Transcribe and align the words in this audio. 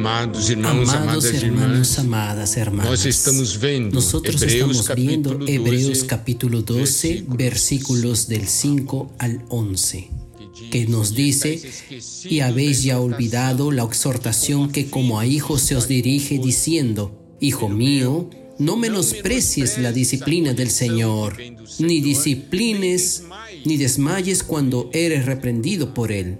Amados 0.00 0.48
irmãos, 0.48 0.88
Amados 0.88 0.94
amadas 0.94 1.24
hermanos, 1.26 1.44
irmãs, 1.44 1.98
amadas 1.98 2.56
hermanas, 2.56 2.90
nós 2.90 3.04
estamos 3.04 3.54
vendo 3.58 3.96
nosotros 3.96 4.40
Hebreus 4.40 4.78
estamos 4.78 4.96
viendo 4.96 5.46
Hebreos 5.46 5.88
12, 5.88 6.06
capítulo 6.06 6.62
12, 6.62 7.24
versículos. 7.28 8.26
del 8.26 8.48
5 8.48 9.12
al 9.18 9.44
11, 9.50 10.08
que 10.70 10.86
nos 10.86 11.14
dice, 11.14 11.60
y 12.24 12.40
habéis 12.40 12.82
ya 12.82 12.98
olvidado 12.98 13.70
la 13.70 13.84
exhortación 13.84 14.72
que 14.72 14.88
como 14.88 15.20
a 15.20 15.26
hijos 15.26 15.60
se 15.60 15.76
os 15.76 15.86
dirige 15.86 16.38
diciendo, 16.38 17.36
Hijo 17.38 17.68
mío, 17.68 18.30
no 18.58 18.78
menosprecies 18.78 19.76
la 19.76 19.92
disciplina 19.92 20.54
del 20.54 20.70
Señor, 20.70 21.36
ni 21.78 22.00
disciplines, 22.00 23.24
ni 23.66 23.76
desmayes 23.76 24.42
cuando 24.42 24.88
eres 24.94 25.26
reprendido 25.26 25.92
por 25.92 26.10
Él, 26.10 26.38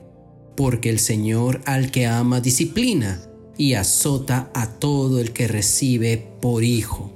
porque 0.56 0.88
el 0.88 0.98
Señor 0.98 1.60
al 1.66 1.90
que 1.90 2.06
ama 2.06 2.40
disciplina 2.40 3.26
y 3.60 3.74
azota 3.74 4.50
a 4.54 4.78
todo 4.78 5.20
el 5.20 5.34
que 5.34 5.46
recibe 5.46 6.16
por 6.40 6.64
hijo. 6.64 7.12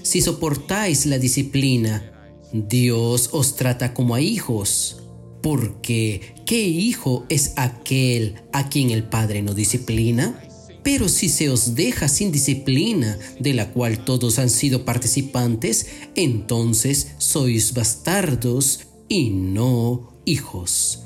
Si 0.00 0.22
soportáis 0.22 1.04
la 1.04 1.18
disciplina, 1.18 2.40
Dios 2.54 3.28
os 3.32 3.56
trata 3.56 3.92
como 3.92 4.14
a 4.14 4.22
hijos, 4.22 5.02
porque 5.42 6.36
¿qué 6.46 6.62
hijo 6.66 7.26
es 7.28 7.52
aquel 7.56 8.36
a 8.54 8.70
quien 8.70 8.92
el 8.92 9.04
Padre 9.04 9.42
no 9.42 9.52
disciplina? 9.52 10.42
Pero 10.82 11.10
si 11.10 11.28
se 11.28 11.50
os 11.50 11.74
deja 11.74 12.08
sin 12.08 12.32
disciplina, 12.32 13.18
de 13.38 13.52
la 13.52 13.74
cual 13.74 14.06
todos 14.06 14.38
han 14.38 14.48
sido 14.48 14.86
participantes, 14.86 15.86
entonces 16.14 17.08
sois 17.18 17.74
bastardos 17.74 18.86
y 19.06 19.28
no 19.28 20.14
hijos. 20.24 21.05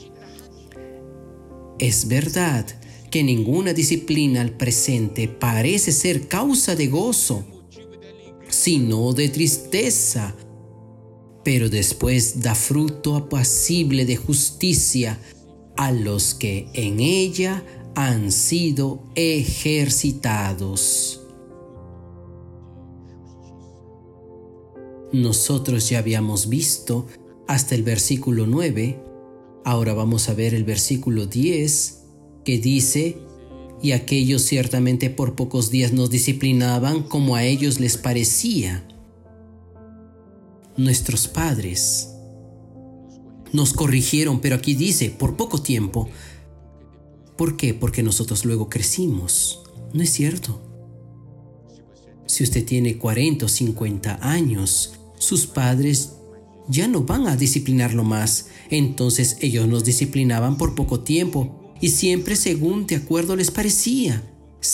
Es 1.81 2.07
verdad 2.07 2.65
que 3.09 3.23
ninguna 3.23 3.73
disciplina 3.73 4.41
al 4.41 4.51
presente 4.51 5.27
parece 5.27 5.91
ser 5.91 6.27
causa 6.27 6.75
de 6.75 6.85
gozo, 6.85 7.43
sino 8.47 9.13
de 9.13 9.29
tristeza, 9.29 10.35
pero 11.43 11.69
después 11.69 12.41
da 12.41 12.53
fruto 12.53 13.15
apacible 13.15 14.05
de 14.05 14.15
justicia 14.15 15.17
a 15.75 15.91
los 15.91 16.35
que 16.35 16.67
en 16.75 16.99
ella 16.99 17.65
han 17.95 18.31
sido 18.31 19.01
ejercitados. 19.15 21.23
Nosotros 25.11 25.89
ya 25.89 25.97
habíamos 25.97 26.47
visto 26.47 27.07
hasta 27.47 27.73
el 27.73 27.81
versículo 27.81 28.45
9, 28.45 29.10
ahora 29.63 29.93
vamos 29.93 30.29
a 30.29 30.33
ver 30.33 30.53
el 30.53 30.63
versículo 30.63 31.25
10, 31.25 32.03
que 32.43 32.57
dice, 32.59 33.17
y 33.81 33.93
aquellos 33.93 34.43
ciertamente 34.43 35.09
por 35.09 35.35
pocos 35.35 35.71
días 35.71 35.93
nos 35.93 36.09
disciplinaban 36.09 37.03
como 37.03 37.35
a 37.35 37.43
ellos 37.43 37.79
les 37.79 37.97
parecía. 37.97 38.87
Nuestros 40.77 41.27
padres 41.27 42.09
nos 43.53 43.73
corrigieron, 43.73 44.39
pero 44.39 44.55
aquí 44.55 44.75
dice, 44.75 45.09
por 45.09 45.35
poco 45.35 45.61
tiempo. 45.61 46.09
¿Por 47.37 47.57
qué? 47.57 47.73
Porque 47.73 48.03
nosotros 48.03 48.45
luego 48.45 48.69
crecimos. 48.69 49.63
No 49.93 50.03
es 50.03 50.11
cierto. 50.11 50.61
Si 52.27 52.43
usted 52.43 52.63
tiene 52.65 52.97
40 52.97 53.45
o 53.45 53.49
50 53.49 54.19
años, 54.21 54.93
sus 55.17 55.47
padres 55.47 56.13
ya 56.67 56.87
no 56.87 57.03
van 57.03 57.27
a 57.27 57.35
disciplinarlo 57.35 58.03
más. 58.03 58.47
Entonces 58.69 59.37
ellos 59.41 59.67
nos 59.67 59.83
disciplinaban 59.83 60.57
por 60.57 60.75
poco 60.75 61.01
tiempo 61.01 61.73
y 61.79 61.89
siempre 61.89 62.35
según 62.35 62.87
de 62.87 62.97
acuerdo 62.97 63.35
les 63.35 63.51
parecía, 63.51 64.23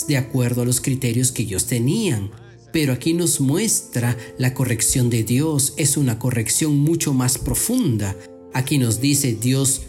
de 0.07 0.17
acuerdo 0.17 0.61
a 0.61 0.65
los 0.65 0.81
criterios 0.81 1.31
que 1.31 1.43
ellos 1.43 1.65
tenían. 1.65 2.31
Pero 2.73 2.93
aquí 2.93 3.13
nos 3.13 3.39
muestra 3.39 4.17
la 4.37 4.53
corrección 4.53 5.09
de 5.09 5.23
Dios 5.23 5.73
es 5.77 5.97
una 5.97 6.19
corrección 6.19 6.77
mucho 6.77 7.13
más 7.13 7.37
profunda 7.37 8.15
Aquí 8.57 8.79
nos 8.79 8.99
dice 8.99 9.37
Dios 9.39 9.83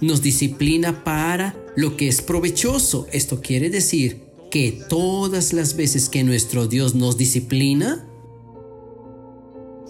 nos 0.00 0.20
disciplina 0.20 1.04
para 1.04 1.54
lo 1.76 1.96
que 1.96 2.08
es 2.08 2.22
provechoso. 2.22 3.06
Esto 3.12 3.40
quiere 3.40 3.70
decir 3.70 4.22
que 4.50 4.72
todas 4.88 5.52
las 5.52 5.76
veces 5.76 6.08
que 6.08 6.24
nuestro 6.24 6.66
Dios 6.66 6.96
nos 6.96 7.16
disciplina, 7.16 8.04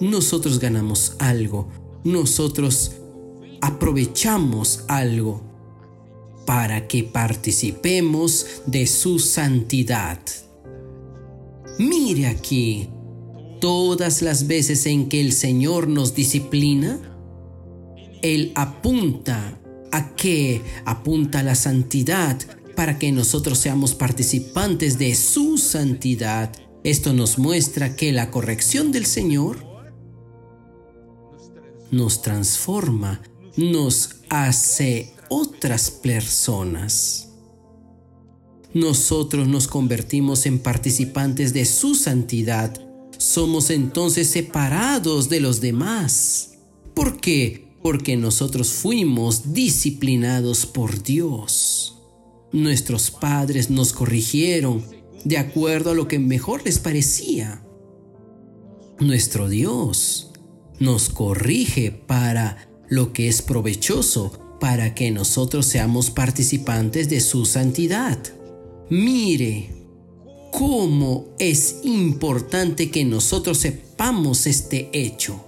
nosotros 0.00 0.58
ganamos 0.58 1.14
algo, 1.18 1.68
nosotros 2.04 2.92
aprovechamos 3.60 4.84
algo 4.88 5.42
para 6.46 6.88
que 6.88 7.04
participemos 7.04 8.62
de 8.66 8.86
su 8.86 9.18
santidad. 9.18 10.18
Mire 11.78 12.26
aquí, 12.26 12.88
todas 13.60 14.22
las 14.22 14.46
veces 14.46 14.86
en 14.86 15.08
que 15.08 15.20
el 15.20 15.32
Señor 15.32 15.88
nos 15.88 16.14
disciplina, 16.14 16.98
él 18.22 18.52
apunta 18.54 19.60
a 19.92 20.14
qué? 20.14 20.62
Apunta 20.84 21.40
a 21.40 21.42
la 21.42 21.54
santidad 21.54 22.38
para 22.74 22.98
que 22.98 23.12
nosotros 23.12 23.58
seamos 23.58 23.94
participantes 23.94 24.98
de 24.98 25.14
su 25.14 25.58
santidad. 25.58 26.52
Esto 26.84 27.12
nos 27.12 27.38
muestra 27.38 27.94
que 27.96 28.12
la 28.12 28.30
corrección 28.30 28.92
del 28.92 29.06
Señor 29.06 29.69
nos 31.90 32.22
transforma, 32.22 33.22
nos 33.56 34.16
hace 34.28 35.14
otras 35.28 35.90
personas. 35.90 37.28
Nosotros 38.72 39.48
nos 39.48 39.66
convertimos 39.66 40.46
en 40.46 40.58
participantes 40.60 41.52
de 41.52 41.64
su 41.64 41.94
santidad. 41.94 42.72
Somos 43.18 43.70
entonces 43.70 44.28
separados 44.28 45.28
de 45.28 45.40
los 45.40 45.60
demás. 45.60 46.52
¿Por 46.94 47.20
qué? 47.20 47.70
porque 47.82 48.16
nosotros 48.16 48.72
fuimos 48.72 49.52
disciplinados 49.52 50.66
por 50.66 51.02
Dios. 51.02 51.96
Nuestros 52.52 53.10
padres 53.10 53.70
nos 53.70 53.92
corrigieron 53.92 54.84
de 55.24 55.38
acuerdo 55.38 55.90
a 55.90 55.94
lo 55.94 56.08
que 56.08 56.18
mejor 56.18 56.64
les 56.64 56.78
parecía. 56.78 57.64
Nuestro 58.98 59.48
Dios 59.48 60.29
nos 60.80 61.10
corrige 61.10 61.92
para 61.92 62.56
lo 62.88 63.12
que 63.12 63.28
es 63.28 63.42
provechoso, 63.42 64.56
para 64.58 64.94
que 64.94 65.10
nosotros 65.10 65.66
seamos 65.66 66.10
participantes 66.10 67.08
de 67.08 67.20
su 67.20 67.44
santidad. 67.44 68.18
Mire 68.88 69.70
cómo 70.50 71.28
es 71.38 71.80
importante 71.84 72.90
que 72.90 73.04
nosotros 73.04 73.58
sepamos 73.58 74.46
este 74.46 74.90
hecho. 74.92 75.44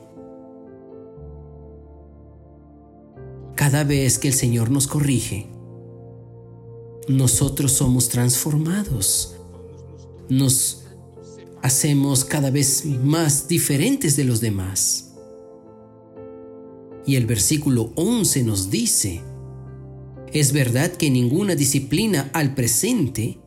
Cada 3.56 3.84
vez 3.84 4.18
que 4.18 4.28
el 4.28 4.34
Señor 4.34 4.70
nos 4.70 4.86
corrige, 4.86 5.48
nosotros 7.08 7.72
somos 7.72 8.08
transformados. 8.08 9.36
Nos 10.28 10.84
hacemos 11.62 12.24
cada 12.24 12.50
vez 12.50 12.84
más 12.84 13.48
diferentes 13.48 14.16
de 14.16 14.24
los 14.24 14.40
demás. 14.40 15.11
Y 17.06 17.16
el 17.16 17.26
versículo 17.26 17.92
11 17.96 18.44
nos 18.44 18.70
dice, 18.70 19.22
es 20.32 20.52
verdad 20.52 20.92
que 20.92 21.10
ninguna 21.10 21.54
disciplina 21.54 22.30
al 22.32 22.54
presente 22.54 23.38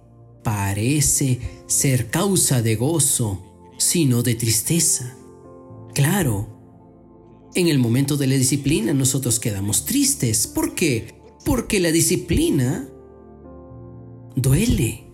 parece 0.43 1.39
ser 1.67 2.09
causa 2.11 2.61
de 2.61 2.75
gozo, 2.75 3.41
sino 3.77 4.21
de 4.21 4.35
tristeza. 4.35 5.17
Claro, 5.93 6.55
en 7.55 7.69
el 7.69 7.79
momento 7.79 8.17
de 8.17 8.27
la 8.27 8.35
disciplina 8.35 8.93
nosotros 8.93 9.39
quedamos 9.39 9.85
tristes. 9.85 10.45
¿Por 10.45 10.75
qué? 10.75 11.15
Porque 11.45 11.79
la 11.79 11.91
disciplina 11.91 12.87
duele. 14.35 15.07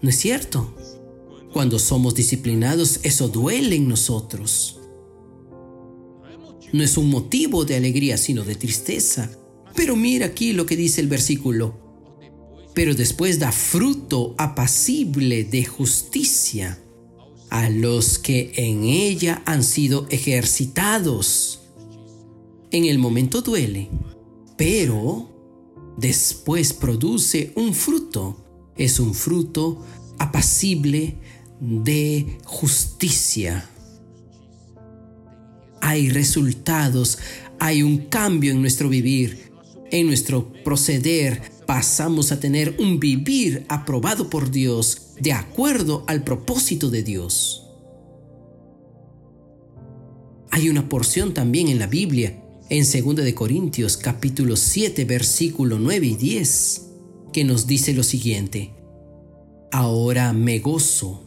¿No 0.00 0.10
es 0.10 0.16
cierto? 0.16 0.74
Cuando 1.52 1.78
somos 1.78 2.14
disciplinados, 2.14 3.00
eso 3.04 3.28
duele 3.28 3.76
en 3.76 3.88
nosotros. 3.88 4.81
No 6.72 6.82
es 6.82 6.96
un 6.96 7.10
motivo 7.10 7.64
de 7.64 7.76
alegría, 7.76 8.16
sino 8.16 8.44
de 8.44 8.54
tristeza. 8.54 9.30
Pero 9.74 9.96
mira 9.96 10.26
aquí 10.26 10.52
lo 10.52 10.66
que 10.66 10.76
dice 10.76 11.00
el 11.00 11.08
versículo. 11.08 11.80
pero 12.74 12.94
después 12.94 13.38
da 13.38 13.52
fruto 13.52 14.34
apacible 14.38 15.44
de 15.44 15.64
justicia 15.64 16.78
a 17.50 17.68
los 17.68 18.18
que 18.18 18.52
en 18.56 18.84
ella 18.84 19.42
han 19.44 19.62
sido 19.62 20.06
ejercitados. 20.08 21.60
En 22.70 22.86
el 22.86 22.98
momento 22.98 23.42
duele, 23.42 23.90
pero 24.56 25.28
después 25.98 26.72
produce 26.72 27.52
un 27.56 27.74
fruto. 27.74 28.38
Es 28.76 28.98
un 28.98 29.12
fruto 29.12 29.84
apacible 30.18 31.18
de 31.60 32.38
justicia. 32.44 33.68
Hay 35.84 36.10
resultados, 36.10 37.18
hay 37.58 37.82
un 37.82 38.06
cambio 38.06 38.52
en 38.52 38.60
nuestro 38.60 38.88
vivir, 38.88 39.50
en 39.90 40.06
nuestro 40.06 40.52
proceder. 40.62 41.42
Pasamos 41.66 42.30
a 42.30 42.38
tener 42.38 42.76
un 42.78 43.00
vivir 43.00 43.66
aprobado 43.68 44.30
por 44.30 44.52
Dios 44.52 45.08
de 45.20 45.32
acuerdo 45.32 46.04
al 46.06 46.22
propósito 46.22 46.88
de 46.88 47.02
Dios. 47.02 47.66
Hay 50.52 50.68
una 50.68 50.88
porción 50.88 51.34
también 51.34 51.66
en 51.66 51.80
la 51.80 51.88
Biblia, 51.88 52.40
en 52.68 52.84
2 52.84 53.16
de 53.16 53.34
Corintios 53.34 53.96
capítulo 53.96 54.54
7 54.54 55.04
versículo 55.04 55.80
9 55.80 56.06
y 56.06 56.14
10, 56.14 56.90
que 57.32 57.42
nos 57.42 57.66
dice 57.66 57.92
lo 57.92 58.04
siguiente: 58.04 58.72
Ahora 59.72 60.32
me 60.32 60.60
gozo. 60.60 61.24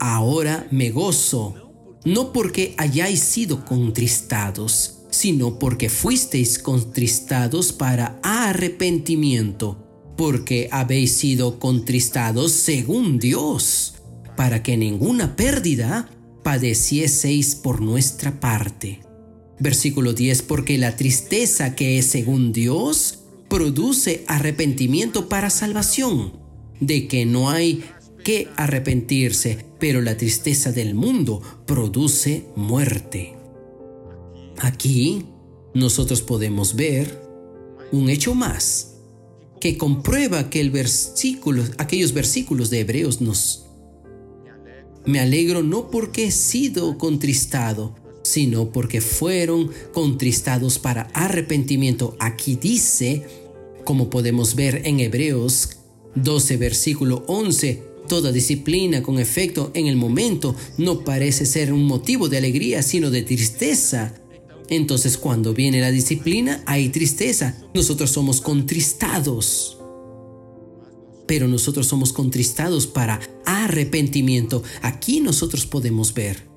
Ahora 0.00 0.66
me 0.70 0.90
gozo, 0.90 1.59
no 2.04 2.32
porque 2.32 2.74
hayáis 2.78 3.20
sido 3.20 3.64
contristados, 3.64 4.98
sino 5.10 5.58
porque 5.58 5.88
fuisteis 5.88 6.58
contristados 6.58 7.72
para 7.72 8.18
arrepentimiento 8.22 9.90
porque 10.20 10.68
habéis 10.70 11.12
sido 11.12 11.58
contristados 11.58 12.52
según 12.52 13.18
Dios, 13.18 13.94
para 14.36 14.62
que 14.62 14.76
ninguna 14.76 15.34
pérdida 15.34 16.10
padecieseis 16.42 17.54
por 17.54 17.80
nuestra 17.80 18.38
parte. 18.38 19.00
Versículo 19.58 20.12
10, 20.12 20.42
porque 20.42 20.76
la 20.76 20.94
tristeza 20.94 21.74
que 21.74 21.98
es 21.98 22.04
según 22.04 22.52
Dios 22.52 23.20
produce 23.48 24.22
arrepentimiento 24.26 25.30
para 25.30 25.48
salvación, 25.48 26.34
de 26.80 27.08
que 27.08 27.24
no 27.24 27.48
hay 27.48 27.82
que 28.22 28.48
arrepentirse, 28.56 29.58
pero 29.78 30.00
la 30.00 30.16
tristeza 30.16 30.72
del 30.72 30.94
mundo 30.94 31.40
produce 31.66 32.44
muerte. 32.56 33.34
Aquí 34.58 35.24
nosotros 35.74 36.22
podemos 36.22 36.76
ver 36.76 37.20
un 37.92 38.10
hecho 38.10 38.34
más 38.34 38.90
que 39.60 39.76
comprueba 39.76 40.48
que 40.48 40.68
versículo, 40.70 41.62
aquellos 41.78 42.12
versículos 42.12 42.70
de 42.70 42.80
Hebreos 42.80 43.20
nos... 43.20 43.66
Me 45.06 45.20
alegro 45.20 45.62
no 45.62 45.90
porque 45.90 46.26
he 46.26 46.30
sido 46.30 46.98
contristado, 46.98 47.94
sino 48.22 48.70
porque 48.70 49.00
fueron 49.00 49.70
contristados 49.92 50.78
para 50.78 51.02
arrepentimiento. 51.14 52.16
Aquí 52.20 52.56
dice, 52.56 53.24
como 53.84 54.10
podemos 54.10 54.54
ver 54.54 54.82
en 54.84 55.00
Hebreos 55.00 55.78
12, 56.16 56.56
versículo 56.58 57.24
11, 57.28 57.82
toda 58.10 58.30
disciplina 58.30 59.02
con 59.02 59.18
efecto 59.18 59.70
en 59.72 59.86
el 59.86 59.96
momento 59.96 60.54
no 60.76 61.02
parece 61.02 61.46
ser 61.46 61.72
un 61.72 61.84
motivo 61.84 62.28
de 62.28 62.36
alegría, 62.36 62.82
sino 62.82 63.08
de 63.10 63.22
tristeza 63.22 64.20
entonces 64.70 65.18
cuando 65.18 65.52
viene 65.52 65.80
la 65.80 65.90
disciplina 65.90 66.62
hay 66.64 66.88
tristeza. 66.88 67.56
Nosotros 67.74 68.10
somos 68.10 68.40
contristados. 68.40 69.76
Pero 71.26 71.48
nosotros 71.48 71.88
somos 71.88 72.12
contristados 72.12 72.86
para 72.86 73.20
arrepentimiento. 73.44 74.62
Aquí 74.80 75.20
nosotros 75.20 75.66
podemos 75.66 76.14
ver 76.14 76.48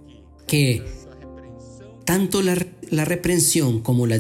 que 0.48 0.84
tanto 2.06 2.42
la, 2.44 2.56
reprensión 3.06 3.82
como 3.82 4.06
la 4.06 4.20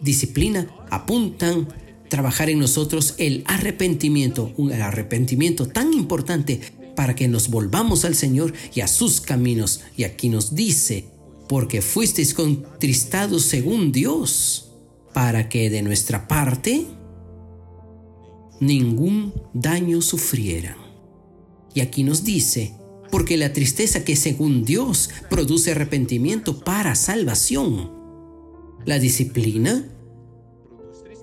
disciplina 0.00 0.66
apuntan 0.90 1.68
trabajar 2.08 2.48
en 2.48 2.58
nosotros 2.58 3.14
el 3.18 3.44
arrepentimiento, 3.46 4.52
un 4.56 4.72
arrepentimiento 4.72 5.66
tan 5.66 5.92
importante 5.92 6.60
para 6.94 7.14
que 7.14 7.28
nos 7.28 7.48
volvamos 7.48 8.04
al 8.04 8.14
Señor 8.14 8.52
y 8.74 8.80
a 8.80 8.88
sus 8.88 9.20
caminos. 9.20 9.80
Y 9.96 10.04
aquí 10.04 10.28
nos 10.28 10.54
dice 10.54 11.08
porque 11.48 11.82
fuisteis 11.82 12.34
contristados 12.34 13.42
según 13.42 13.92
Dios, 13.92 14.70
para 15.12 15.48
que 15.48 15.70
de 15.70 15.82
nuestra 15.82 16.26
parte 16.26 16.86
ningún 18.60 19.32
daño 19.52 20.00
sufrieran. 20.00 20.76
Y 21.74 21.80
aquí 21.80 22.02
nos 22.04 22.24
dice, 22.24 22.74
porque 23.10 23.36
la 23.36 23.52
tristeza 23.52 24.04
que 24.04 24.16
según 24.16 24.64
Dios 24.64 25.10
produce 25.30 25.72
arrepentimiento 25.72 26.60
para 26.60 26.94
salvación. 26.94 27.90
La 28.84 28.98
disciplina 28.98 29.88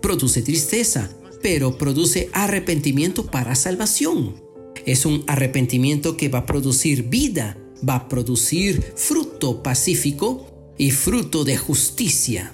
produce 0.02 0.42
tristeza, 0.42 1.10
pero 1.42 1.78
produce 1.78 2.30
arrepentimiento 2.34 3.26
para 3.26 3.56
salvación. 3.56 4.51
Es 4.86 5.06
un 5.06 5.24
arrepentimiento 5.28 6.18
que 6.18 6.30
va 6.30 6.40
a 6.40 6.46
producir 6.46 7.04
vida 7.04 7.58
va 7.88 7.96
a 7.96 8.10
producir 8.10 8.82
fruto 8.96 9.64
pacífico 9.64 10.74
y 10.78 10.92
fruto 10.92 11.44
de 11.44 11.58
justicia. 11.58 12.54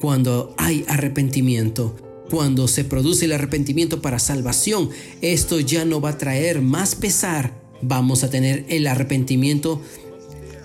Cuando 0.00 0.54
hay 0.58 0.84
arrepentimiento, 0.88 1.96
cuando 2.30 2.68
se 2.68 2.84
produce 2.84 3.24
el 3.26 3.32
arrepentimiento 3.32 4.02
para 4.02 4.18
salvación, 4.18 4.90
esto 5.20 5.60
ya 5.60 5.84
no 5.84 6.00
va 6.00 6.10
a 6.10 6.18
traer 6.18 6.60
más 6.60 6.94
pesar. 6.94 7.62
Vamos 7.80 8.24
a 8.24 8.30
tener 8.30 8.64
el 8.68 8.86
arrepentimiento, 8.86 9.80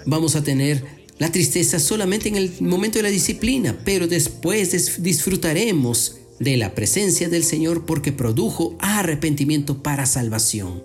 vamos 0.06 0.36
a 0.36 0.44
tener 0.44 1.00
la 1.18 1.32
tristeza 1.32 1.80
solamente 1.80 2.30
en 2.30 2.38
el 2.38 2.54
momento 2.62 2.98
de 3.00 3.04
la 3.04 3.10
disciplina, 3.10 3.78
pero 3.84 4.08
después 4.08 5.02
disfrutaremos 5.04 6.19
de 6.40 6.58
la 6.58 6.74
presencia 6.74 7.30
del 7.30 7.44
Señor 7.44 7.86
porque 7.86 8.12
produjo 8.12 8.76
arrepentimiento 8.80 9.84
para 9.84 10.06
salvación. 10.06 10.84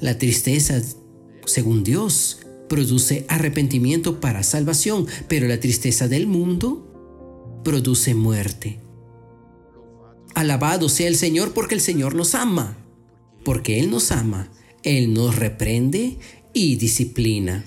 La 0.00 0.18
tristeza, 0.18 0.80
según 1.46 1.84
Dios, 1.84 2.40
produce 2.68 3.24
arrepentimiento 3.28 4.20
para 4.20 4.42
salvación, 4.42 5.06
pero 5.28 5.48
la 5.48 5.60
tristeza 5.60 6.08
del 6.08 6.26
mundo 6.26 7.60
produce 7.64 8.14
muerte. 8.14 8.78
Alabado 10.34 10.88
sea 10.88 11.08
el 11.08 11.16
Señor 11.16 11.52
porque 11.52 11.74
el 11.74 11.80
Señor 11.80 12.14
nos 12.14 12.34
ama. 12.34 12.78
Porque 13.44 13.80
Él 13.80 13.90
nos 13.90 14.12
ama, 14.12 14.50
Él 14.82 15.12
nos 15.12 15.36
reprende 15.36 16.18
y 16.52 16.76
disciplina. 16.76 17.64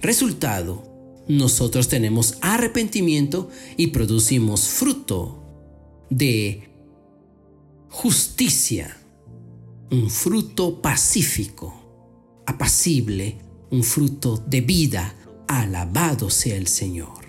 Resultado, 0.00 0.84
nosotros 1.28 1.88
tenemos 1.88 2.38
arrepentimiento 2.40 3.48
y 3.76 3.88
producimos 3.88 4.68
fruto 4.68 5.41
de 6.16 6.68
justicia 7.88 8.98
un 9.90 10.08
fruto 10.08 10.80
pacífico, 10.80 12.42
apacible, 12.46 13.38
un 13.70 13.82
fruto 13.82 14.36
de 14.38 14.60
vida. 14.60 15.14
Alabado 15.48 16.30
sea 16.30 16.56
el 16.56 16.66
Señor. 16.66 17.21